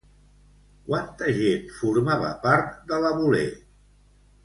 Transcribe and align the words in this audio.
Quanta 0.87 1.29
gent 1.35 1.69
formava 1.83 2.35
part 2.49 2.75
de 2.93 3.01
la 3.07 3.15
Boulé? 3.23 3.47